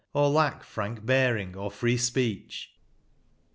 [0.13, 2.73] Or lack frank bearing, or free speech?